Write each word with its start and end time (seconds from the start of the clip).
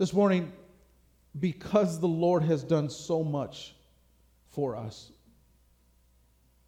This 0.00 0.14
morning, 0.14 0.50
because 1.40 2.00
the 2.00 2.08
Lord 2.08 2.42
has 2.44 2.64
done 2.64 2.88
so 2.88 3.22
much 3.22 3.74
for 4.48 4.74
us, 4.74 5.12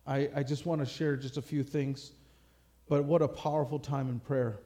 I, 0.07 0.29
I 0.37 0.43
just 0.43 0.67
want 0.67 0.83
to 0.83 0.87
share 0.87 1.17
just 1.17 1.39
a 1.39 1.41
few 1.41 1.63
things. 1.63 2.13
But 2.91 3.05
what 3.05 3.23
a 3.23 3.29
powerful 3.29 3.79
time 3.79 4.11
in 4.11 4.21
prayer. 4.21 4.59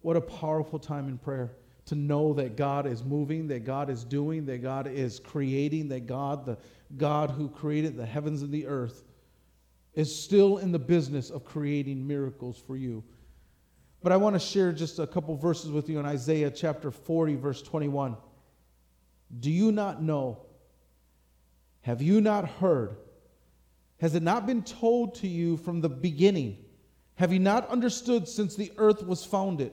What 0.00 0.16
a 0.16 0.20
powerful 0.20 0.80
time 0.80 1.06
in 1.06 1.16
prayer 1.16 1.52
to 1.86 1.94
know 1.94 2.32
that 2.32 2.56
God 2.56 2.86
is 2.86 3.04
moving, 3.04 3.46
that 3.46 3.64
God 3.64 3.88
is 3.88 4.02
doing, 4.02 4.44
that 4.46 4.60
God 4.60 4.88
is 4.88 5.20
creating, 5.20 5.90
that 5.90 6.08
God, 6.08 6.44
the 6.44 6.58
God 6.96 7.30
who 7.30 7.48
created 7.48 7.96
the 7.96 8.04
heavens 8.04 8.42
and 8.42 8.50
the 8.50 8.66
earth, 8.66 9.04
is 9.94 10.12
still 10.12 10.58
in 10.58 10.72
the 10.72 10.78
business 10.80 11.30
of 11.30 11.44
creating 11.44 12.04
miracles 12.04 12.60
for 12.66 12.76
you. 12.76 13.04
But 14.02 14.12
I 14.12 14.16
want 14.16 14.34
to 14.34 14.40
share 14.40 14.72
just 14.72 14.98
a 14.98 15.06
couple 15.06 15.36
verses 15.36 15.70
with 15.70 15.88
you 15.88 15.98
in 15.98 16.06
Isaiah 16.06 16.50
chapter 16.50 16.90
40, 16.90 17.36
verse 17.36 17.62
21. 17.62 18.16
Do 19.40 19.50
you 19.50 19.72
not 19.72 20.02
know? 20.02 20.46
Have 21.82 22.00
you 22.00 22.20
not 22.20 22.48
heard? 22.48 22.96
Has 24.00 24.14
it 24.14 24.22
not 24.22 24.46
been 24.46 24.62
told 24.62 25.16
to 25.16 25.28
you 25.28 25.56
from 25.56 25.80
the 25.80 25.88
beginning? 25.88 26.58
Have 27.16 27.32
you 27.32 27.40
not 27.40 27.68
understood 27.68 28.28
since 28.28 28.54
the 28.54 28.72
earth 28.78 29.04
was 29.04 29.24
founded? 29.24 29.72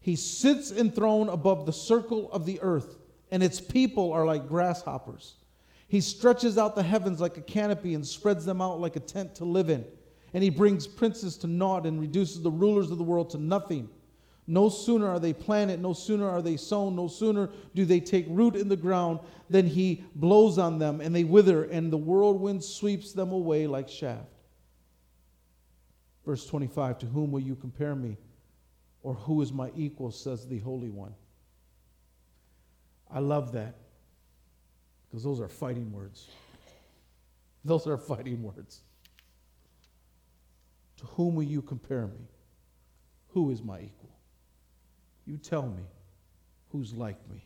He 0.00 0.16
sits 0.16 0.70
enthroned 0.70 1.30
above 1.30 1.64
the 1.64 1.72
circle 1.72 2.30
of 2.32 2.44
the 2.44 2.60
earth, 2.60 2.98
and 3.30 3.42
its 3.42 3.60
people 3.60 4.12
are 4.12 4.26
like 4.26 4.48
grasshoppers. 4.48 5.36
He 5.88 6.00
stretches 6.00 6.58
out 6.58 6.74
the 6.74 6.82
heavens 6.82 7.20
like 7.20 7.36
a 7.36 7.42
canopy 7.42 7.94
and 7.94 8.06
spreads 8.06 8.44
them 8.44 8.60
out 8.60 8.80
like 8.80 8.96
a 8.96 9.00
tent 9.00 9.36
to 9.36 9.44
live 9.44 9.70
in. 9.70 9.86
And 10.34 10.42
he 10.42 10.50
brings 10.50 10.86
princes 10.86 11.36
to 11.38 11.46
naught 11.46 11.86
and 11.86 12.00
reduces 12.00 12.42
the 12.42 12.50
rulers 12.50 12.90
of 12.90 12.98
the 12.98 13.04
world 13.04 13.30
to 13.30 13.38
nothing. 13.38 13.88
No 14.46 14.68
sooner 14.68 15.08
are 15.08 15.20
they 15.20 15.32
planted, 15.32 15.80
no 15.80 15.92
sooner 15.92 16.28
are 16.28 16.42
they 16.42 16.56
sown, 16.56 16.96
no 16.96 17.06
sooner 17.06 17.50
do 17.74 17.84
they 17.84 18.00
take 18.00 18.26
root 18.28 18.56
in 18.56 18.68
the 18.68 18.76
ground 18.76 19.20
than 19.48 19.66
he 19.66 20.04
blows 20.14 20.58
on 20.58 20.78
them 20.78 21.00
and 21.00 21.14
they 21.14 21.24
wither, 21.24 21.64
and 21.64 21.92
the 21.92 21.96
whirlwind 21.96 22.64
sweeps 22.64 23.12
them 23.12 23.30
away 23.30 23.66
like 23.66 23.88
shaft. 23.88 24.26
Verse 26.24 26.46
25 26.46 26.98
To 26.98 27.06
whom 27.06 27.30
will 27.30 27.40
you 27.40 27.54
compare 27.54 27.94
me? 27.94 28.16
Or 29.02 29.14
who 29.14 29.42
is 29.42 29.52
my 29.52 29.70
equal, 29.76 30.12
says 30.12 30.46
the 30.46 30.60
Holy 30.60 30.90
One. 30.90 31.14
I 33.10 33.18
love 33.18 33.52
that 33.52 33.74
because 35.08 35.22
those 35.22 35.40
are 35.40 35.48
fighting 35.48 35.92
words. 35.92 36.28
Those 37.64 37.86
are 37.86 37.98
fighting 37.98 38.42
words. 38.42 38.80
To 41.02 41.08
whom 41.08 41.34
will 41.34 41.42
you 41.42 41.62
compare 41.62 42.06
me? 42.06 42.28
Who 43.30 43.50
is 43.50 43.60
my 43.60 43.80
equal? 43.80 44.16
You 45.26 45.36
tell 45.36 45.66
me 45.66 45.82
who's 46.70 46.94
like 46.94 47.18
me. 47.28 47.44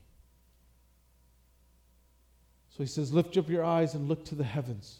So 2.68 2.82
he 2.82 2.86
says, 2.86 3.14
Lift 3.14 3.38
up 3.38 3.48
your 3.48 3.64
eyes 3.64 3.94
and 3.94 4.08
look 4.08 4.26
to 4.26 4.34
the 4.34 4.44
heavens. 4.44 4.98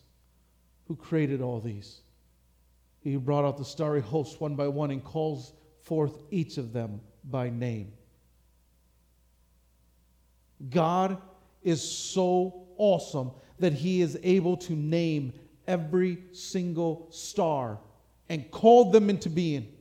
Who 0.89 0.97
created 0.97 1.43
all 1.43 1.61
these? 1.61 2.01
He 3.01 3.17
brought 3.17 3.45
out 3.45 3.59
the 3.59 3.65
starry 3.65 4.01
hosts 4.01 4.41
one 4.41 4.57
by 4.57 4.69
one 4.69 4.91
and 4.91 5.05
calls 5.05 5.53
forth 5.83 6.17
each 6.31 6.57
of 6.57 6.73
them 6.73 7.03
by 7.25 7.51
name. 7.51 7.93
God 10.71 11.19
is 11.63 11.87
so 11.87 12.67
awesome 12.79 13.33
that 13.59 13.75
he 13.75 14.01
is 14.01 14.19
able 14.23 14.57
to 14.57 14.73
name 14.73 15.35
every 15.67 16.23
single 16.33 17.09
star 17.11 17.81
and 18.29 18.51
called 18.51 18.93
them 18.93 19.11
into 19.11 19.31
being. 19.31 19.73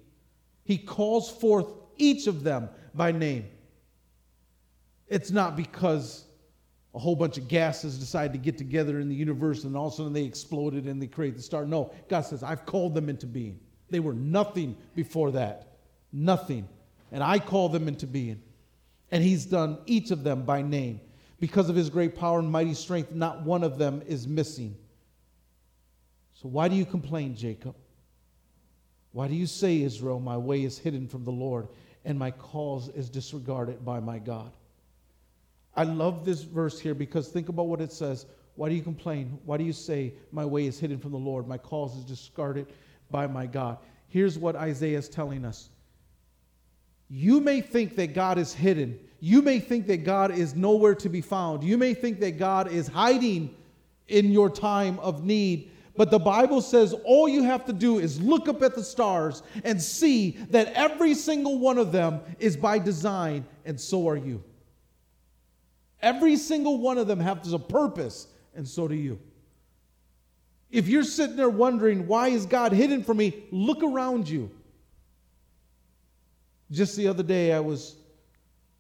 He 0.64 0.78
calls 0.78 1.30
forth 1.30 1.68
each 1.98 2.28
of 2.28 2.44
them 2.44 2.70
by 2.94 3.12
name. 3.12 3.48
It's 5.08 5.32
not 5.32 5.56
because 5.56 6.26
a 6.94 7.00
whole 7.00 7.16
bunch 7.16 7.38
of 7.38 7.48
gases 7.48 7.98
decided 7.98 8.32
to 8.34 8.40
get 8.40 8.58
together 8.58 9.00
in 9.00 9.10
the 9.10 9.16
universe 9.16 9.66
and 9.66 9.76
all 9.76 9.88
of 9.88 9.94
a 9.94 9.98
sudden 9.98 10.14
they 10.14 10.24
exploded 10.24 10.86
and 10.86 11.02
they 11.02 11.08
created 11.08 11.38
the 11.38 11.44
star. 11.44 11.66
No, 11.66 11.94
God 12.08 12.22
says, 12.22 12.42
I've 12.42 12.66
called 12.66 12.96
them 12.96 13.10
into 13.10 13.28
being. 13.28 13.60
They 13.90 14.00
were 14.00 14.14
nothing 14.14 14.76
before 14.96 15.32
that. 15.32 15.78
Nothing. 16.12 16.68
And 17.12 17.22
I 17.22 17.40
call 17.40 17.70
them 17.70 17.88
into 17.88 18.08
being. 18.08 18.42
And 19.12 19.24
He's 19.24 19.46
done 19.46 19.78
each 19.86 20.12
of 20.12 20.24
them 20.24 20.44
by 20.44 20.62
name. 20.62 21.02
Because 21.40 21.70
of 21.70 21.76
His 21.76 21.90
great 21.90 22.16
power 22.16 22.40
and 22.40 22.50
mighty 22.50 22.74
strength, 22.74 23.12
not 23.12 23.44
one 23.44 23.64
of 23.64 23.78
them 23.78 24.02
is 24.08 24.28
missing. 24.28 24.76
So 26.34 26.48
why 26.48 26.68
do 26.68 26.76
you 26.76 26.86
complain, 26.86 27.36
Jacob? 27.36 27.76
Why 29.16 29.28
do 29.28 29.34
you 29.34 29.48
say, 29.48 29.82
Israel, 29.82 30.20
my 30.20 30.38
way 30.38 30.64
is 30.64 30.78
hidden 30.78 31.08
from 31.08 31.24
the 31.24 31.32
Lord? 31.32 31.68
and 32.06 32.18
my 32.18 32.32
cause 32.32 32.90
is 32.90 33.10
disregarded 33.10 33.84
by 33.84 34.00
my 34.00 34.20
God. 34.20 34.52
I 35.76 35.84
love 35.84 36.24
this 36.24 36.44
verse 36.44 36.80
here 36.80 36.94
because 36.94 37.28
think 37.28 37.50
about 37.50 37.68
what 37.68 37.82
it 37.82 37.92
says. 37.92 38.28
Why 38.56 38.70
do 38.70 38.76
you 38.76 38.84
complain? 38.84 39.38
Why 39.44 39.58
do 39.58 39.66
you 39.66 39.74
say, 39.74 40.14
My 40.32 40.46
way 40.46 40.68
is 40.68 40.80
hidden 40.80 41.00
from 41.00 41.12
the 41.12 41.18
Lord? 41.18 41.48
My 41.48 41.58
cause 41.58 41.98
is 41.98 42.06
discarded 42.06 42.68
by 43.12 43.28
my 43.28 43.48
God. 43.48 43.80
Here's 44.08 44.38
what 44.38 44.56
Isaiah 44.56 45.00
is 45.00 45.10
telling 45.10 45.44
us. 45.44 45.70
You 47.10 47.42
may 47.42 47.60
think 47.60 47.96
that 47.98 48.14
God 48.14 48.38
is 48.38 48.54
hidden. 48.54 49.00
You 49.20 49.42
may 49.42 49.60
think 49.60 49.88
that 49.88 50.06
God 50.06 50.32
is 50.32 50.56
nowhere 50.56 50.96
to 50.96 51.10
be 51.10 51.22
found. 51.22 51.64
You 51.64 51.78
may 51.78 51.94
think 51.94 52.20
that 52.22 52.38
God 52.38 52.72
is 52.72 52.88
hiding 52.88 53.54
in 54.08 54.32
your 54.32 54.50
time 54.50 55.00
of 55.00 55.26
need. 55.26 55.72
But 55.98 56.12
the 56.12 56.20
Bible 56.20 56.62
says 56.62 56.94
all 57.06 57.30
you 57.30 57.44
have 57.44 57.66
to 57.66 57.74
do 57.74 58.00
is 58.00 58.20
look 58.20 58.50
up 58.50 58.62
at 58.62 58.76
the 58.76 58.84
stars 58.84 59.44
and 59.64 59.82
see 59.82 60.32
that 60.50 60.74
every 60.74 61.14
single 61.14 61.58
one 61.58 61.78
of 61.78 61.92
them 61.92 62.22
is 62.40 62.58
by 62.58 62.80
design, 62.80 63.46
and 63.64 63.80
so 63.80 64.08
are 64.10 64.18
you. 64.18 64.44
Every 66.02 66.36
single 66.36 66.78
one 66.78 66.98
of 66.98 67.08
them 67.08 67.20
has 67.20 67.54
a 67.54 67.60
purpose, 67.60 68.28
and 68.54 68.68
so 68.68 68.88
do 68.88 68.96
you. 68.96 69.20
If 70.70 70.90
you're 70.90 71.04
sitting 71.04 71.38
there 71.38 71.50
wondering, 71.50 72.08
why 72.08 72.28
is 72.28 72.46
God 72.46 72.74
hidden 72.74 73.04
from 73.04 73.18
me? 73.18 73.46
Look 73.52 73.82
around 73.82 74.28
you. 74.28 74.52
Just 76.72 76.98
the 76.98 77.08
other 77.08 77.24
day, 77.24 77.54
I 77.54 77.60
was 77.60 77.96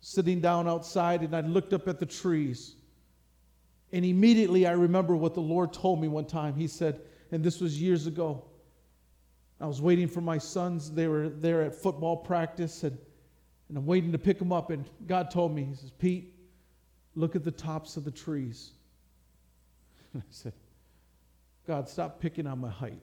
sitting 0.02 0.42
down 0.42 0.68
outside 0.68 1.22
and 1.22 1.36
I 1.36 1.42
looked 1.42 1.72
up 1.72 1.88
at 1.88 2.00
the 2.00 2.06
trees. 2.06 2.76
And 3.91 4.03
immediately 4.03 4.68
I 4.68 4.72
remember 4.72 5.16
what 5.16 5.34
the 5.34 5.41
Lord 5.41 5.73
told 5.73 6.01
me 6.01 6.07
one 6.07 6.25
time. 6.25 6.56
He 6.56 6.68
said, 6.68 7.01
and 7.31 7.44
this 7.44 7.59
was 7.59 7.81
years 7.81 8.07
ago. 8.07 8.44
I 9.59 9.68
was 9.68 9.81
waiting 9.81 10.07
for 10.07 10.22
my 10.22 10.38
sons. 10.38 10.91
They 10.91 11.07
were 11.07 11.29
there 11.29 11.62
at 11.62 11.73
football 11.73 12.18
practice, 12.18 12.84
and, 12.84 12.97
and 13.69 13.78
I'm 13.78 13.85
waiting 13.85 14.12
to 14.12 14.18
pick 14.18 14.38
them 14.38 14.51
up. 14.51 14.69
And 14.69 14.85
God 15.07 15.31
told 15.31 15.53
me, 15.56 15.63
He 15.63 15.75
says, 15.75 15.91
Pete, 15.91 16.34
look 17.16 17.35
at 17.35 17.44
the 17.44 17.51
tops 17.51 17.97
of 17.97 18.03
the 18.03 18.12
trees. 18.12 18.72
And 20.13 20.23
I 20.23 20.28
said, 20.29 20.53
God, 21.67 21.90
stop 21.90 22.22
picking 22.22 22.47
on 22.47 22.59
my 22.59 22.69
height. 22.69 23.02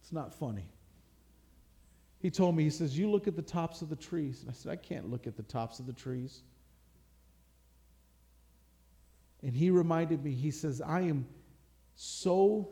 It's 0.00 0.12
not 0.12 0.32
funny. 0.32 0.68
He 2.20 2.30
told 2.30 2.54
me, 2.54 2.62
He 2.62 2.70
says, 2.70 2.96
You 2.96 3.10
look 3.10 3.26
at 3.26 3.34
the 3.34 3.42
tops 3.42 3.82
of 3.82 3.88
the 3.88 3.96
trees. 3.96 4.42
And 4.42 4.50
I 4.50 4.52
said, 4.52 4.70
I 4.70 4.76
can't 4.76 5.10
look 5.10 5.26
at 5.26 5.36
the 5.36 5.42
tops 5.42 5.80
of 5.80 5.86
the 5.86 5.92
trees. 5.92 6.42
And 9.42 9.54
he 9.54 9.70
reminded 9.70 10.24
me, 10.24 10.32
he 10.32 10.50
says, 10.50 10.80
I 10.80 11.02
am 11.02 11.26
so 11.94 12.68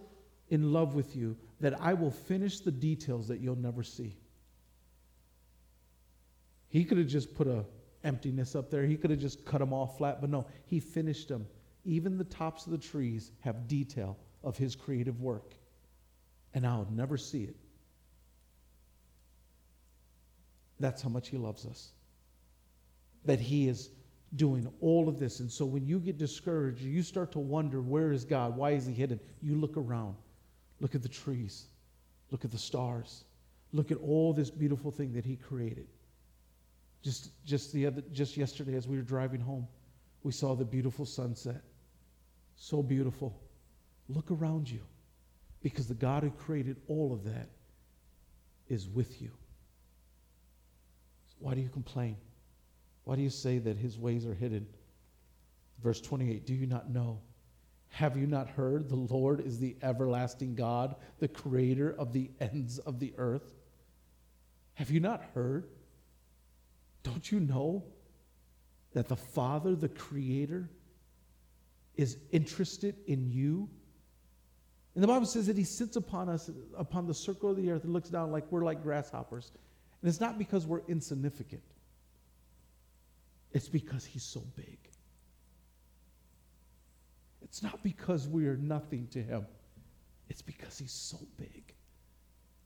in 0.48 0.72
love 0.72 0.94
with 0.94 1.16
you 1.16 1.36
that 1.60 1.80
I 1.80 1.94
will 1.94 2.10
finish 2.10 2.60
the 2.60 2.70
details 2.70 3.28
that 3.28 3.40
you'll 3.40 3.56
never 3.56 3.82
see. 3.82 4.16
He 6.68 6.84
could 6.84 6.98
have 6.98 7.08
just 7.08 7.34
put 7.34 7.48
a 7.48 7.64
emptiness 8.04 8.54
up 8.54 8.70
there. 8.70 8.84
He 8.84 8.96
could 8.96 9.10
have 9.10 9.20
just 9.20 9.44
cut 9.44 9.58
them 9.58 9.72
all 9.72 9.86
flat, 9.86 10.20
but 10.20 10.30
no, 10.30 10.46
he 10.66 10.80
finished 10.80 11.28
them. 11.28 11.46
Even 11.84 12.16
the 12.16 12.24
tops 12.24 12.66
of 12.66 12.72
the 12.72 12.78
trees 12.78 13.30
have 13.40 13.68
detail 13.68 14.16
of 14.42 14.56
his 14.56 14.74
creative 14.76 15.20
work, 15.20 15.54
and 16.54 16.66
I'll 16.66 16.88
never 16.90 17.16
see 17.16 17.44
it. 17.44 17.56
That's 20.78 21.02
how 21.02 21.10
much 21.10 21.28
he 21.28 21.36
loves 21.36 21.66
us. 21.66 21.90
That 23.26 23.40
he 23.40 23.68
is 23.68 23.90
doing 24.36 24.70
all 24.80 25.08
of 25.08 25.18
this. 25.18 25.40
And 25.40 25.50
so 25.50 25.64
when 25.64 25.86
you 25.86 25.98
get 25.98 26.18
discouraged, 26.18 26.82
you 26.82 27.02
start 27.02 27.32
to 27.32 27.38
wonder, 27.38 27.80
where 27.80 28.12
is 28.12 28.24
God? 28.24 28.56
Why 28.56 28.70
is 28.72 28.86
he 28.86 28.92
hidden? 28.92 29.18
You 29.42 29.56
look 29.56 29.76
around. 29.76 30.14
Look 30.80 30.94
at 30.94 31.02
the 31.02 31.08
trees. 31.08 31.66
Look 32.30 32.44
at 32.44 32.50
the 32.50 32.58
stars. 32.58 33.24
Look 33.72 33.90
at 33.90 33.98
all 33.98 34.32
this 34.32 34.50
beautiful 34.50 34.90
thing 34.90 35.12
that 35.14 35.24
he 35.24 35.36
created. 35.36 35.86
Just, 37.02 37.30
just, 37.44 37.72
the 37.72 37.86
other, 37.86 38.02
just 38.12 38.36
yesterday, 38.36 38.74
as 38.74 38.86
we 38.86 38.96
were 38.96 39.02
driving 39.02 39.40
home, 39.40 39.66
we 40.22 40.32
saw 40.32 40.54
the 40.54 40.64
beautiful 40.64 41.06
sunset. 41.06 41.62
So 42.56 42.82
beautiful. 42.82 43.40
Look 44.08 44.30
around 44.30 44.70
you 44.70 44.80
because 45.62 45.86
the 45.86 45.94
God 45.94 46.22
who 46.22 46.30
created 46.30 46.76
all 46.88 47.12
of 47.12 47.24
that 47.24 47.48
is 48.68 48.88
with 48.88 49.20
you. 49.20 49.30
So 51.28 51.36
why 51.40 51.54
do 51.54 51.60
you 51.60 51.68
complain? 51.68 52.16
Why 53.04 53.16
do 53.16 53.22
you 53.22 53.30
say 53.30 53.58
that 53.58 53.76
his 53.76 53.98
ways 53.98 54.26
are 54.26 54.34
hidden? 54.34 54.66
Verse 55.82 56.00
28 56.00 56.46
Do 56.46 56.54
you 56.54 56.66
not 56.66 56.90
know? 56.90 57.20
Have 57.88 58.16
you 58.16 58.26
not 58.26 58.48
heard? 58.48 58.88
The 58.88 58.96
Lord 58.96 59.40
is 59.40 59.58
the 59.58 59.76
everlasting 59.82 60.54
God, 60.54 60.94
the 61.18 61.28
creator 61.28 61.94
of 61.98 62.12
the 62.12 62.30
ends 62.40 62.78
of 62.78 63.00
the 63.00 63.12
earth. 63.18 63.52
Have 64.74 64.90
you 64.90 65.00
not 65.00 65.22
heard? 65.34 65.66
Don't 67.02 67.30
you 67.32 67.40
know? 67.40 67.84
that 68.92 69.08
the 69.08 69.16
Father, 69.16 69.74
the 69.74 69.88
Creator, 69.88 70.68
is 71.96 72.16
interested 72.32 72.96
in 73.06 73.30
you. 73.30 73.68
And 74.94 75.04
the 75.04 75.08
Bible 75.08 75.26
says 75.26 75.46
that 75.46 75.56
He 75.56 75.64
sits 75.64 75.96
upon 75.96 76.28
us, 76.28 76.50
upon 76.76 77.06
the 77.06 77.14
circle 77.14 77.50
of 77.50 77.56
the 77.56 77.70
earth, 77.70 77.84
and 77.84 77.92
looks 77.92 78.08
down 78.08 78.32
like 78.32 78.50
we're 78.50 78.64
like 78.64 78.82
grasshoppers. 78.82 79.52
And 80.02 80.08
it's 80.08 80.20
not 80.20 80.38
because 80.38 80.66
we're 80.66 80.82
insignificant, 80.88 81.62
it's 83.52 83.68
because 83.68 84.04
He's 84.04 84.24
so 84.24 84.42
big. 84.56 84.78
It's 87.42 87.62
not 87.62 87.82
because 87.82 88.28
we 88.28 88.46
are 88.46 88.56
nothing 88.56 89.08
to 89.12 89.22
Him, 89.22 89.46
it's 90.28 90.42
because 90.42 90.78
He's 90.78 90.92
so 90.92 91.18
big 91.36 91.74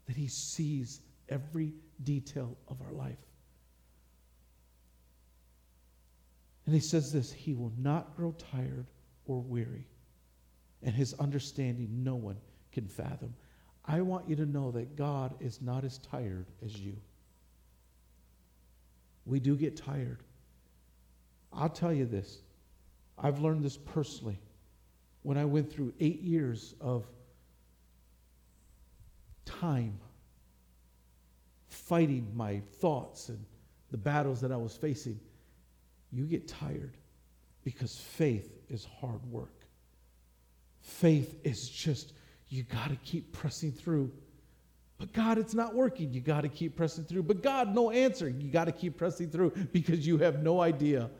that 0.06 0.16
He 0.16 0.28
sees 0.28 1.00
every 1.28 1.72
detail 2.02 2.56
of 2.68 2.80
our 2.82 2.92
life. 2.92 3.18
And 6.66 6.74
he 6.74 6.80
says 6.80 7.12
this 7.12 7.32
He 7.32 7.54
will 7.54 7.72
not 7.78 8.16
grow 8.16 8.32
tired 8.32 8.86
or 9.26 9.40
weary, 9.40 9.86
and 10.82 10.94
his 10.94 11.14
understanding 11.14 11.88
no 12.02 12.14
one 12.14 12.36
can 12.72 12.88
fathom. 12.88 13.34
I 13.86 14.00
want 14.00 14.28
you 14.28 14.36
to 14.36 14.46
know 14.46 14.70
that 14.72 14.96
God 14.96 15.34
is 15.40 15.60
not 15.60 15.84
as 15.84 15.98
tired 15.98 16.46
as 16.64 16.78
you. 16.78 16.96
We 19.26 19.40
do 19.40 19.56
get 19.56 19.76
tired. 19.76 20.22
I'll 21.56 21.68
tell 21.68 21.92
you 21.92 22.06
this. 22.06 22.40
I've 23.18 23.40
learned 23.40 23.64
this 23.64 23.76
personally 23.76 24.38
when 25.22 25.38
I 25.38 25.44
went 25.44 25.72
through 25.72 25.94
eight 26.00 26.20
years 26.20 26.74
of 26.80 27.06
time 29.44 29.98
fighting 31.68 32.30
my 32.34 32.60
thoughts 32.80 33.28
and 33.28 33.44
the 33.90 33.96
battles 33.96 34.40
that 34.40 34.50
I 34.50 34.56
was 34.56 34.76
facing 34.76 35.20
you 36.14 36.24
get 36.24 36.46
tired 36.46 36.96
because 37.64 37.96
faith 37.96 38.48
is 38.68 38.86
hard 39.00 39.24
work. 39.30 39.52
Faith 40.80 41.36
is 41.44 41.68
just, 41.68 42.12
you 42.48 42.62
got 42.62 42.90
to 42.90 42.96
keep 42.96 43.32
pressing 43.32 43.72
through. 43.72 44.12
But 44.98 45.12
God, 45.12 45.38
it's 45.38 45.54
not 45.54 45.74
working. 45.74 46.12
You 46.12 46.20
got 46.20 46.42
to 46.42 46.48
keep 46.48 46.76
pressing 46.76 47.04
through. 47.04 47.24
But 47.24 47.42
God, 47.42 47.74
no 47.74 47.90
answer. 47.90 48.28
You 48.28 48.48
got 48.48 48.66
to 48.66 48.72
keep 48.72 48.96
pressing 48.96 49.28
through 49.28 49.50
because 49.72 50.06
you 50.06 50.18
have 50.18 50.42
no 50.42 50.60
idea 50.60 51.10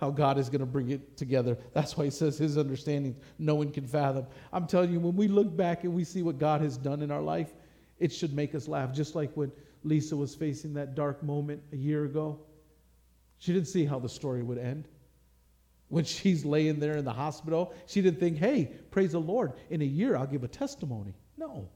how 0.00 0.10
God 0.10 0.38
is 0.38 0.48
going 0.48 0.60
to 0.60 0.66
bring 0.66 0.90
it 0.90 1.16
together. 1.16 1.56
That's 1.72 1.96
why 1.96 2.04
he 2.04 2.10
says 2.10 2.36
his 2.36 2.58
understanding 2.58 3.16
no 3.38 3.54
one 3.54 3.70
can 3.70 3.86
fathom. 3.86 4.26
I'm 4.52 4.66
telling 4.66 4.92
you, 4.92 5.00
when 5.00 5.16
we 5.16 5.28
look 5.28 5.56
back 5.56 5.84
and 5.84 5.94
we 5.94 6.04
see 6.04 6.22
what 6.22 6.38
God 6.38 6.60
has 6.60 6.76
done 6.76 7.00
in 7.02 7.10
our 7.10 7.22
life, 7.22 7.52
it 7.98 8.12
should 8.12 8.34
make 8.34 8.54
us 8.54 8.66
laugh. 8.66 8.92
Just 8.92 9.14
like 9.14 9.30
when 9.34 9.52
Lisa 9.84 10.16
was 10.16 10.34
facing 10.34 10.74
that 10.74 10.94
dark 10.94 11.22
moment 11.22 11.62
a 11.72 11.76
year 11.76 12.04
ago. 12.04 12.40
She 13.38 13.52
didn't 13.52 13.68
see 13.68 13.84
how 13.84 13.98
the 13.98 14.08
story 14.08 14.42
would 14.42 14.58
end. 14.58 14.88
When 15.88 16.04
she's 16.04 16.44
laying 16.44 16.80
there 16.80 16.96
in 16.96 17.04
the 17.04 17.12
hospital, 17.12 17.74
she 17.86 18.00
didn't 18.00 18.18
think, 18.18 18.38
hey, 18.38 18.72
praise 18.90 19.12
the 19.12 19.20
Lord, 19.20 19.52
in 19.70 19.82
a 19.82 19.84
year 19.84 20.16
I'll 20.16 20.26
give 20.26 20.42
a 20.42 20.48
testimony. 20.48 21.14
No, 21.36 21.68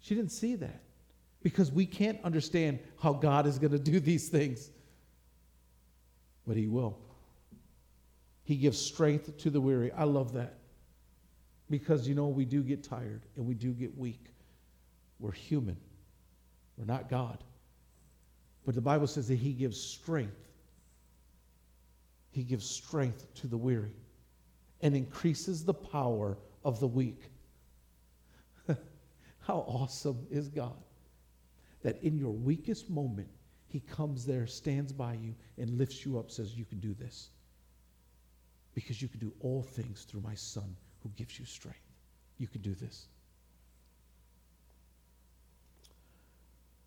she 0.00 0.14
didn't 0.14 0.30
see 0.30 0.54
that 0.56 0.82
because 1.42 1.72
we 1.72 1.84
can't 1.84 2.22
understand 2.22 2.78
how 3.02 3.12
God 3.12 3.46
is 3.46 3.58
going 3.58 3.72
to 3.72 3.78
do 3.78 3.98
these 3.98 4.28
things. 4.28 4.70
But 6.46 6.56
He 6.56 6.68
will. 6.68 6.98
He 8.44 8.56
gives 8.56 8.78
strength 8.78 9.36
to 9.38 9.50
the 9.50 9.60
weary. 9.60 9.90
I 9.92 10.04
love 10.04 10.32
that 10.34 10.58
because, 11.70 12.06
you 12.06 12.14
know, 12.14 12.28
we 12.28 12.44
do 12.44 12.62
get 12.62 12.84
tired 12.84 13.22
and 13.36 13.46
we 13.46 13.54
do 13.54 13.72
get 13.72 13.96
weak. 13.96 14.26
We're 15.18 15.32
human, 15.32 15.76
we're 16.76 16.84
not 16.84 17.08
God. 17.08 17.38
But 18.66 18.74
the 18.74 18.80
Bible 18.80 19.06
says 19.06 19.28
that 19.28 19.36
He 19.36 19.52
gives 19.52 19.80
strength 19.80 20.44
he 22.34 22.42
gives 22.42 22.68
strength 22.68 23.32
to 23.36 23.46
the 23.46 23.56
weary 23.56 23.94
and 24.80 24.96
increases 24.96 25.64
the 25.64 25.72
power 25.72 26.36
of 26.64 26.80
the 26.80 26.86
weak. 26.88 27.30
How 29.38 29.58
awesome 29.68 30.26
is 30.32 30.48
God 30.48 30.82
that 31.82 32.02
in 32.02 32.18
your 32.18 32.32
weakest 32.32 32.90
moment, 32.90 33.28
He 33.68 33.78
comes 33.78 34.26
there, 34.26 34.48
stands 34.48 34.92
by 34.92 35.14
you, 35.14 35.36
and 35.58 35.78
lifts 35.78 36.04
you 36.04 36.18
up, 36.18 36.28
says, 36.28 36.56
You 36.56 36.64
can 36.64 36.80
do 36.80 36.92
this. 36.92 37.28
Because 38.74 39.00
you 39.00 39.08
can 39.08 39.20
do 39.20 39.32
all 39.40 39.62
things 39.62 40.02
through 40.02 40.20
my 40.20 40.34
Son 40.34 40.76
who 41.02 41.10
gives 41.16 41.38
you 41.38 41.44
strength. 41.44 41.78
You 42.38 42.48
can 42.48 42.60
do 42.60 42.74
this. 42.74 43.06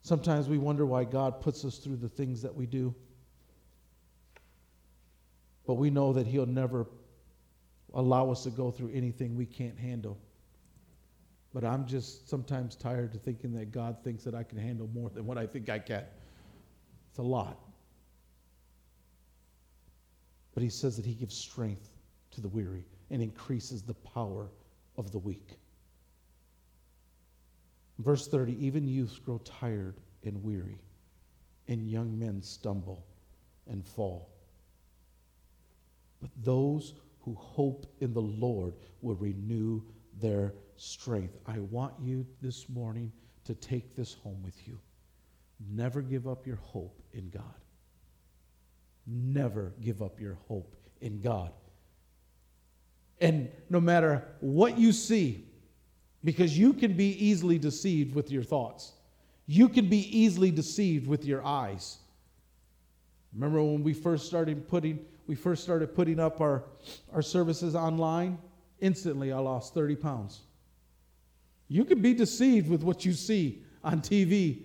Sometimes 0.01 0.47
we 0.47 0.57
wonder 0.57 0.85
why 0.85 1.03
God 1.03 1.41
puts 1.41 1.65
us 1.65 1.77
through 1.77 1.97
the 1.97 2.09
things 2.09 2.41
that 2.41 2.55
we 2.55 2.65
do. 2.65 2.93
But 5.65 5.75
we 5.75 5.89
know 5.89 6.13
that 6.13 6.25
He'll 6.25 6.45
never 6.45 6.87
allow 7.93 8.31
us 8.31 8.43
to 8.43 8.49
go 8.49 8.71
through 8.71 8.91
anything 8.93 9.35
we 9.35 9.45
can't 9.45 9.77
handle. 9.77 10.17
But 11.53 11.65
I'm 11.65 11.85
just 11.85 12.29
sometimes 12.29 12.75
tired 12.75 13.15
of 13.15 13.21
thinking 13.21 13.53
that 13.53 13.71
God 13.71 13.97
thinks 14.03 14.23
that 14.23 14.35
I 14.35 14.43
can 14.43 14.57
handle 14.57 14.89
more 14.93 15.09
than 15.09 15.25
what 15.25 15.37
I 15.37 15.45
think 15.45 15.69
I 15.69 15.79
can. 15.79 16.03
It's 17.09 17.19
a 17.19 17.23
lot. 17.23 17.59
But 20.57 20.63
He 20.63 20.69
says 20.69 20.95
that 20.95 21.05
He 21.05 21.13
gives 21.13 21.37
strength 21.37 21.91
to 22.31 22.41
the 22.41 22.47
weary 22.47 22.83
and 23.11 23.21
increases 23.21 23.83
the 23.83 23.93
power 23.93 24.49
of 24.97 25.11
the 25.11 25.19
weak. 25.19 25.51
Verse 27.99 28.27
30 28.27 28.57
even 28.65 28.87
youths 28.87 29.19
grow 29.19 29.37
tired 29.45 30.01
and 30.23 30.41
weary, 30.41 30.79
and 31.67 31.87
young 31.87 32.17
men 32.17 32.41
stumble 32.41 33.05
and 33.67 33.85
fall. 33.85 34.31
But 36.19 36.31
those 36.43 36.95
who 37.19 37.35
hope 37.35 37.85
in 37.99 38.11
the 38.11 38.19
Lord 38.19 38.73
will 39.03 39.13
renew 39.13 39.83
their 40.19 40.55
strength. 40.75 41.37
I 41.45 41.59
want 41.59 41.93
you 42.01 42.25
this 42.41 42.67
morning 42.67 43.11
to 43.45 43.53
take 43.53 43.95
this 43.95 44.15
home 44.15 44.41
with 44.41 44.67
you. 44.67 44.79
Never 45.69 46.01
give 46.01 46.27
up 46.27 46.47
your 46.47 46.55
hope 46.55 46.99
in 47.13 47.29
God. 47.29 47.43
Never 49.07 49.73
give 49.81 50.01
up 50.01 50.19
your 50.19 50.37
hope 50.47 50.75
in 51.01 51.21
God. 51.21 51.51
And 53.21 53.49
no 53.69 53.79
matter 53.79 54.23
what 54.41 54.77
you 54.77 54.91
see, 54.91 55.45
because 56.23 56.57
you 56.57 56.73
can 56.73 56.93
be 56.93 57.11
easily 57.25 57.57
deceived 57.57 58.13
with 58.13 58.29
your 58.29 58.43
thoughts, 58.43 58.93
you 59.47 59.69
can 59.69 59.87
be 59.87 60.17
easily 60.17 60.51
deceived 60.51 61.07
with 61.07 61.23
your 61.23 61.43
eyes. 61.43 61.99
Remember 63.33 63.63
when 63.63 63.81
we 63.81 63.93
first 63.93 64.27
started 64.27 64.67
putting 64.67 65.05
we 65.27 65.35
first 65.35 65.61
started 65.61 65.93
putting 65.93 66.19
up 66.21 66.39
our, 66.39 66.63
our 67.13 67.21
services 67.21 67.75
online, 67.75 68.37
instantly 68.79 69.33
I 69.33 69.39
lost 69.39 69.73
30 69.73 69.97
pounds. 69.97 70.39
You 71.67 71.83
can 71.83 72.01
be 72.01 72.13
deceived 72.13 72.69
with 72.69 72.81
what 72.81 73.03
you 73.03 73.11
see 73.11 73.61
on 73.83 73.99
TV, 73.99 74.63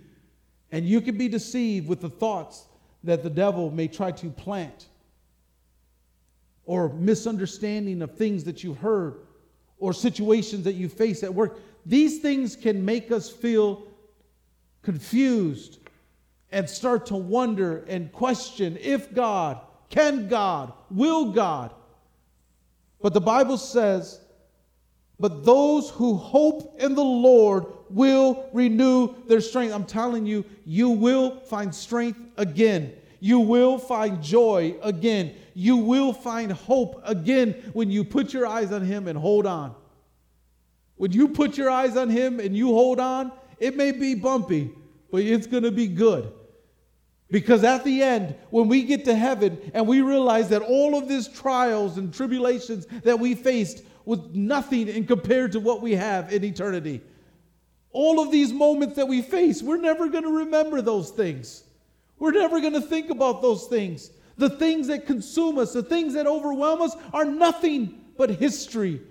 and 0.71 0.85
you 0.87 1.01
can 1.01 1.17
be 1.17 1.27
deceived 1.27 1.89
with 1.89 1.99
the 1.99 2.09
thoughts 2.09 2.65
that 3.03 3.23
the 3.23 3.29
devil 3.29 3.71
may 3.71 3.87
try 3.87 4.11
to 4.11 4.29
plant, 4.29 4.87
or 6.65 6.89
misunderstanding 6.89 8.01
of 8.01 8.15
things 8.15 8.43
that 8.45 8.63
you've 8.63 8.77
heard, 8.77 9.15
or 9.79 9.93
situations 9.93 10.63
that 10.63 10.73
you 10.73 10.87
face 10.87 11.23
at 11.23 11.33
work. 11.33 11.59
These 11.85 12.19
things 12.19 12.55
can 12.55 12.85
make 12.85 13.11
us 13.11 13.29
feel 13.29 13.83
confused 14.81 15.79
and 16.51 16.69
start 16.69 17.07
to 17.07 17.15
wonder 17.15 17.83
and 17.87 18.11
question 18.11 18.77
if 18.79 19.13
God 19.13 19.59
can 19.93 20.27
God? 20.27 20.73
Will 20.89 21.33
God? 21.33 21.71
But 22.99 23.13
the 23.13 23.21
Bible 23.21 23.59
says, 23.59 24.19
but 25.19 25.45
those 25.45 25.89
who 25.89 26.15
hope 26.15 26.81
in 26.81 26.95
the 26.95 27.03
Lord 27.03 27.65
will 27.89 28.49
renew 28.51 29.13
their 29.27 29.41
strength. 29.41 29.73
I'm 29.73 29.85
telling 29.85 30.25
you, 30.25 30.43
you 30.65 30.89
will 30.89 31.39
find 31.41 31.73
strength 31.73 32.19
again. 32.37 32.93
You 33.19 33.39
will 33.39 33.77
find 33.77 34.21
joy 34.21 34.75
again. 34.81 35.35
You 35.53 35.77
will 35.77 36.11
find 36.11 36.51
hope 36.51 37.01
again 37.05 37.53
when 37.73 37.91
you 37.91 38.03
put 38.03 38.33
your 38.33 38.47
eyes 38.47 38.71
on 38.71 38.81
Him 38.81 39.07
and 39.07 39.17
hold 39.17 39.45
on. 39.45 39.75
When 40.95 41.11
you 41.11 41.29
put 41.29 41.57
your 41.57 41.69
eyes 41.69 41.95
on 41.95 42.09
Him 42.09 42.39
and 42.39 42.57
you 42.57 42.67
hold 42.67 42.99
on, 42.99 43.31
it 43.59 43.77
may 43.77 43.91
be 43.91 44.15
bumpy, 44.15 44.71
but 45.11 45.21
it's 45.21 45.47
going 45.47 45.63
to 45.63 45.71
be 45.71 45.87
good. 45.87 46.33
Because 47.31 47.63
at 47.63 47.83
the 47.83 48.03
end, 48.03 48.35
when 48.51 48.67
we 48.67 48.83
get 48.83 49.05
to 49.05 49.15
heaven 49.15 49.71
and 49.73 49.87
we 49.87 50.01
realize 50.01 50.49
that 50.49 50.61
all 50.61 50.97
of 50.97 51.07
these 51.07 51.27
trials 51.27 51.97
and 51.97 52.13
tribulations 52.13 52.85
that 53.03 53.19
we 53.19 53.33
faced 53.33 53.83
was 54.05 54.19
nothing 54.33 54.87
in 54.87 55.05
compared 55.05 55.51
to 55.53 55.59
what 55.59 55.81
we 55.81 55.93
have 55.95 56.31
in 56.31 56.43
eternity. 56.43 57.01
All 57.91 58.19
of 58.19 58.31
these 58.31 58.51
moments 58.51 58.95
that 58.95 59.07
we 59.07 59.21
face, 59.21 59.63
we're 59.63 59.77
never 59.77 60.09
going 60.09 60.23
to 60.23 60.37
remember 60.39 60.81
those 60.81 61.11
things. 61.11 61.63
We're 62.19 62.31
never 62.31 62.59
going 62.59 62.73
to 62.73 62.81
think 62.81 63.09
about 63.09 63.41
those 63.41 63.65
things. 63.65 64.11
The 64.37 64.49
things 64.49 64.87
that 64.87 65.05
consume 65.05 65.59
us, 65.59 65.73
the 65.73 65.83
things 65.83 66.13
that 66.15 66.27
overwhelm 66.27 66.81
us, 66.81 66.95
are 67.13 67.25
nothing 67.25 68.01
but 68.17 68.29
history 68.31 69.01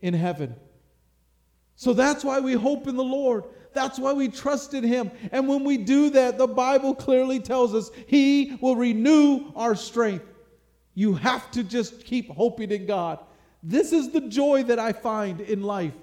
in 0.00 0.14
heaven. 0.14 0.54
So 1.76 1.92
that's 1.92 2.24
why 2.24 2.40
we 2.40 2.52
hope 2.52 2.86
in 2.86 2.96
the 2.96 3.04
Lord. 3.04 3.44
That's 3.72 3.98
why 3.98 4.12
we 4.12 4.28
trust 4.28 4.74
in 4.74 4.84
Him. 4.84 5.10
And 5.32 5.48
when 5.48 5.64
we 5.64 5.76
do 5.76 6.10
that, 6.10 6.38
the 6.38 6.46
Bible 6.46 6.94
clearly 6.94 7.40
tells 7.40 7.74
us 7.74 7.90
He 8.06 8.56
will 8.60 8.76
renew 8.76 9.52
our 9.56 9.74
strength. 9.74 10.24
You 10.94 11.14
have 11.14 11.50
to 11.52 11.64
just 11.64 12.04
keep 12.04 12.30
hoping 12.30 12.70
in 12.70 12.86
God. 12.86 13.18
This 13.62 13.92
is 13.92 14.10
the 14.10 14.20
joy 14.20 14.62
that 14.64 14.78
I 14.78 14.92
find 14.92 15.40
in 15.40 15.62
life. 15.62 15.94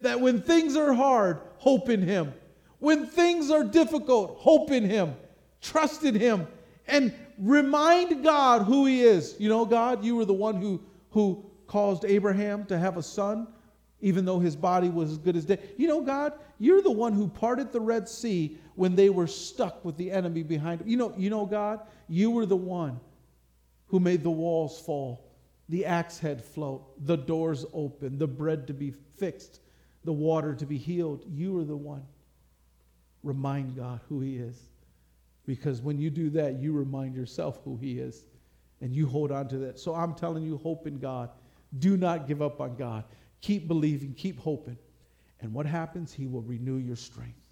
That 0.00 0.20
when 0.20 0.40
things 0.40 0.76
are 0.76 0.92
hard, 0.92 1.40
hope 1.58 1.88
in 1.88 2.02
Him. 2.02 2.32
When 2.78 3.06
things 3.06 3.50
are 3.50 3.64
difficult, 3.64 4.38
hope 4.38 4.70
in 4.70 4.84
Him. 4.84 5.14
Trust 5.60 6.04
in 6.04 6.14
Him. 6.14 6.46
And 6.86 7.12
remind 7.38 8.22
God 8.22 8.62
who 8.62 8.86
He 8.86 9.02
is. 9.02 9.34
You 9.38 9.48
know, 9.48 9.64
God, 9.64 10.04
you 10.04 10.14
were 10.14 10.24
the 10.24 10.32
one 10.32 10.56
who, 10.56 10.80
who 11.10 11.44
caused 11.66 12.04
Abraham 12.04 12.64
to 12.66 12.78
have 12.78 12.96
a 12.96 13.02
son, 13.02 13.48
even 14.00 14.24
though 14.24 14.38
his 14.38 14.56
body 14.56 14.88
was 14.88 15.12
as 15.12 15.18
good 15.18 15.36
as 15.36 15.44
dead. 15.44 15.60
You 15.76 15.88
know, 15.88 16.00
God, 16.00 16.32
you're 16.58 16.82
the 16.82 16.90
one 16.90 17.12
who 17.12 17.28
parted 17.28 17.72
the 17.72 17.80
Red 17.80 18.08
Sea 18.08 18.56
when 18.74 18.96
they 18.96 19.10
were 19.10 19.26
stuck 19.26 19.84
with 19.84 19.96
the 19.96 20.10
enemy 20.10 20.42
behind 20.42 20.80
them. 20.80 20.88
You 20.88 20.96
know, 20.96 21.14
you 21.16 21.30
know, 21.30 21.46
God, 21.46 21.80
you 22.08 22.30
were 22.30 22.46
the 22.46 22.56
one 22.56 23.00
who 23.86 24.00
made 24.00 24.22
the 24.22 24.30
walls 24.30 24.80
fall, 24.80 25.30
the 25.68 25.84
axe 25.84 26.18
head 26.18 26.42
float, 26.42 27.04
the 27.06 27.16
doors 27.16 27.66
open, 27.72 28.18
the 28.18 28.26
bread 28.26 28.66
to 28.68 28.74
be 28.74 28.92
fixed, 29.18 29.60
the 30.04 30.12
water 30.12 30.54
to 30.54 30.66
be 30.66 30.78
healed. 30.78 31.24
You 31.28 31.58
are 31.58 31.64
the 31.64 31.76
one. 31.76 32.04
Remind 33.22 33.76
God 33.76 34.00
who 34.08 34.20
He 34.20 34.36
is. 34.36 34.68
Because 35.46 35.82
when 35.82 35.98
you 35.98 36.10
do 36.10 36.30
that, 36.30 36.60
you 36.60 36.72
remind 36.72 37.14
yourself 37.14 37.60
who 37.64 37.76
He 37.76 37.98
is 37.98 38.24
and 38.80 38.94
you 38.94 39.06
hold 39.06 39.30
on 39.30 39.48
to 39.48 39.58
that. 39.58 39.78
So 39.78 39.94
I'm 39.94 40.14
telling 40.14 40.42
you, 40.42 40.56
hope 40.58 40.86
in 40.86 40.98
God. 40.98 41.30
Do 41.78 41.96
not 41.96 42.26
give 42.26 42.42
up 42.42 42.60
on 42.60 42.76
God. 42.76 43.04
Keep 43.40 43.68
believing, 43.68 44.14
keep 44.14 44.38
hoping. 44.40 44.78
And 45.40 45.54
what 45.54 45.66
happens? 45.66 46.12
He 46.12 46.26
will 46.26 46.42
renew 46.42 46.76
your 46.76 46.96
strength. 46.96 47.48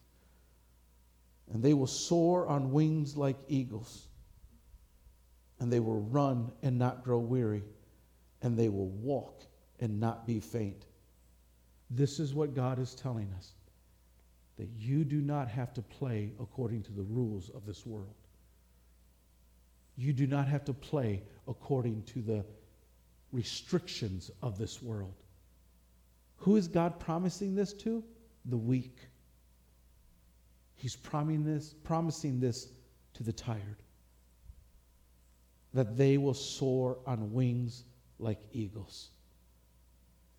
And 1.53 1.63
they 1.63 1.73
will 1.73 1.87
soar 1.87 2.47
on 2.47 2.73
wings 2.73 3.17
like 3.17 3.37
eagles. 3.49 4.07
And 5.61 5.73
they 5.73 5.81
will 5.81 6.01
run 6.01 6.53
and 6.63 6.79
not 6.79 7.03
grow 7.03 7.19
weary. 7.19 7.65
And 8.43 8.57
they 8.57 8.69
will 8.69 8.89
walk 8.89 9.43
and 9.81 9.99
not 9.99 10.27
be 10.27 10.41
faint. 10.41 10.85
This 11.91 12.21
is 12.21 12.35
what 12.35 12.55
God 12.55 12.79
is 12.79 12.95
telling 12.95 13.33
us 13.37 13.53
that 14.59 14.69
you 14.77 15.05
do 15.05 15.21
not 15.21 15.49
have 15.49 15.73
to 15.73 15.83
play 15.83 16.33
according 16.41 16.83
to 16.83 16.93
the 16.93 17.03
rules 17.03 17.49
of 17.51 17.65
this 17.65 17.87
world. 17.87 18.15
You 19.97 20.13
do 20.13 20.27
not 20.27 20.49
have 20.49 20.65
to 20.65 20.75
play 20.75 21.23
according 21.47 22.03
to 22.15 22.21
the 22.21 22.45
restrictions 23.33 24.31
of 24.43 24.59
this 24.59 24.83
world. 24.83 25.15
Who 26.39 26.57
is 26.57 26.69
God 26.69 26.99
promising 26.99 27.55
this 27.55 27.73
to? 27.75 28.03
The 28.47 28.57
weak. 28.57 28.97
He's 30.75 30.97
promising 30.97 31.45
this, 31.45 31.75
promising 31.85 32.41
this 32.41 32.69
to 33.15 33.23
the 33.23 33.33
tired. 33.33 33.83
That 35.75 35.97
they 35.97 36.17
will 36.17 36.35
soar 36.35 36.99
on 37.07 37.33
wings 37.33 37.85
like 38.19 38.39
eagles. 38.53 39.09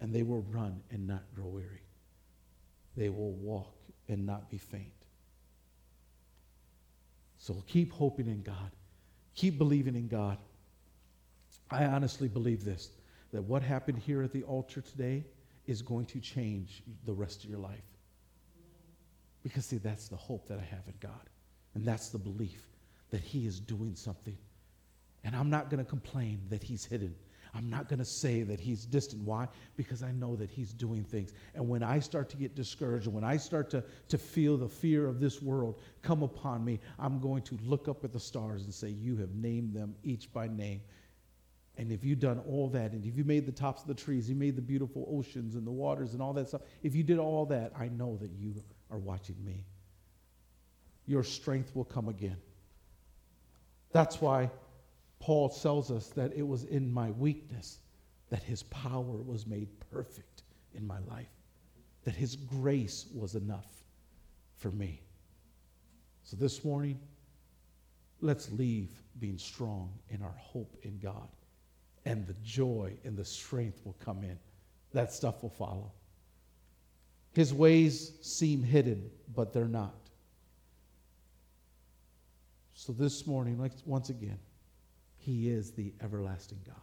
And 0.01 0.13
they 0.13 0.23
will 0.23 0.41
run 0.49 0.81
and 0.91 1.05
not 1.05 1.23
grow 1.35 1.47
weary. 1.47 1.83
They 2.95 3.09
will 3.09 3.33
walk 3.33 3.75
and 4.07 4.25
not 4.25 4.49
be 4.49 4.57
faint. 4.57 4.91
So 7.37 7.63
keep 7.67 7.91
hoping 7.91 8.27
in 8.27 8.41
God. 8.41 8.71
Keep 9.35 9.57
believing 9.57 9.95
in 9.95 10.07
God. 10.07 10.37
I 11.69 11.85
honestly 11.85 12.27
believe 12.27 12.63
this 12.63 12.89
that 13.31 13.43
what 13.43 13.61
happened 13.61 13.99
here 13.99 14.23
at 14.23 14.31
the 14.31 14.43
altar 14.43 14.81
today 14.81 15.23
is 15.69 15.83
going 15.83 16.05
to 16.07 16.19
change 16.19 16.81
the 17.05 17.13
rest 17.13 17.43
of 17.43 17.49
your 17.49 17.59
life. 17.59 17.83
Because, 19.43 19.67
see, 19.67 19.77
that's 19.77 20.09
the 20.09 20.15
hope 20.15 20.47
that 20.47 20.57
I 20.57 20.63
have 20.63 20.87
in 20.87 20.95
God. 20.99 21.29
And 21.75 21.85
that's 21.85 22.09
the 22.09 22.17
belief 22.17 22.67
that 23.11 23.21
He 23.21 23.45
is 23.45 23.59
doing 23.59 23.95
something. 23.95 24.37
And 25.23 25.35
I'm 25.35 25.49
not 25.49 25.69
going 25.69 25.83
to 25.83 25.89
complain 25.89 26.41
that 26.49 26.63
He's 26.63 26.85
hidden. 26.85 27.13
I'm 27.53 27.69
not 27.69 27.87
going 27.87 27.99
to 27.99 28.05
say 28.05 28.41
that 28.43 28.59
He's 28.59 28.83
distant. 28.85 29.23
Why? 29.23 29.47
Because 29.77 30.01
I 30.01 30.11
know 30.11 30.35
that 30.37 30.49
He's 30.49 30.73
doing 30.73 31.03
things. 31.03 31.33
And 31.53 31.69
when 31.69 31.83
I 31.83 31.99
start 31.99 32.29
to 32.31 32.37
get 32.37 32.55
discouraged, 32.55 33.05
when 33.05 33.23
I 33.23 33.37
start 33.37 33.69
to, 33.69 33.83
to 34.07 34.17
feel 34.17 34.57
the 34.57 34.67
fear 34.67 35.07
of 35.07 35.19
this 35.19 35.39
world 35.39 35.79
come 36.01 36.23
upon 36.23 36.65
me, 36.65 36.79
I'm 36.97 37.19
going 37.19 37.43
to 37.43 37.57
look 37.63 37.87
up 37.87 38.03
at 38.03 38.11
the 38.11 38.19
stars 38.19 38.63
and 38.63 38.73
say, 38.73 38.89
You 38.89 39.17
have 39.17 39.35
named 39.35 39.75
them 39.75 39.95
each 40.03 40.33
by 40.33 40.47
name. 40.47 40.81
And 41.79 41.93
if 41.93 42.03
you've 42.03 42.19
done 42.19 42.41
all 42.45 42.67
that, 42.71 42.91
and 42.91 43.05
if 43.05 43.15
you 43.15 43.23
made 43.23 43.45
the 43.45 43.53
tops 43.53 43.83
of 43.83 43.87
the 43.87 43.93
trees, 43.93 44.29
you 44.29 44.35
made 44.35 44.57
the 44.57 44.61
beautiful 44.61 45.07
oceans 45.09 45.55
and 45.55 45.65
the 45.65 45.71
waters 45.71 46.11
and 46.11 46.21
all 46.21 46.33
that 46.33 46.49
stuff, 46.49 46.63
if 46.83 46.93
you 46.93 47.03
did 47.03 47.19
all 47.19 47.45
that, 47.45 47.71
I 47.73 47.87
know 47.87 48.17
that 48.17 48.31
you 48.31 48.53
are 48.91 48.97
watching 48.97 49.37
me. 49.45 49.63
Your 51.05 51.23
strength 51.23 51.73
will 51.73 51.85
come 51.85 52.09
again. 52.09 52.35
That's 53.93 54.19
why 54.19 54.51
Paul 55.19 55.47
tells 55.47 55.89
us 55.89 56.09
that 56.09 56.33
it 56.35 56.45
was 56.45 56.65
in 56.65 56.91
my 56.91 57.11
weakness 57.11 57.79
that 58.29 58.43
his 58.43 58.63
power 58.63 59.15
was 59.23 59.47
made 59.47 59.69
perfect 59.89 60.43
in 60.73 60.85
my 60.85 60.99
life, 61.09 61.31
that 62.03 62.13
his 62.13 62.35
grace 62.35 63.05
was 63.15 63.35
enough 63.35 63.71
for 64.57 64.71
me. 64.71 65.01
So 66.23 66.35
this 66.35 66.65
morning, 66.65 66.99
let's 68.19 68.51
leave 68.51 68.89
being 69.21 69.37
strong 69.37 69.93
in 70.09 70.21
our 70.21 70.35
hope 70.37 70.75
in 70.83 70.99
God 70.99 71.29
and 72.09 72.25
the 72.25 72.33
joy 72.43 72.91
and 73.05 73.15
the 73.15 73.23
strength 73.23 73.81
will 73.85 73.95
come 74.03 74.23
in. 74.23 74.39
That 74.93 75.13
stuff 75.13 75.43
will 75.43 75.51
follow. 75.51 75.91
His 77.33 77.53
ways 77.53 78.13
seem 78.23 78.63
hidden, 78.63 79.11
but 79.35 79.53
they're 79.53 79.67
not. 79.67 79.93
So 82.73 82.93
this 82.93 83.27
morning, 83.27 83.63
once 83.85 84.09
again, 84.09 84.39
He 85.17 85.49
is 85.49 85.69
the 85.69 85.93
everlasting 86.01 86.57
God. 86.65 86.75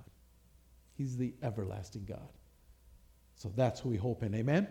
He's 0.97 1.17
the 1.17 1.35
everlasting 1.43 2.05
God. 2.05 2.29
So 3.35 3.53
that's 3.57 3.81
who 3.81 3.89
we 3.89 3.97
hope 3.97 4.23
in. 4.23 4.33
Amen? 4.33 4.69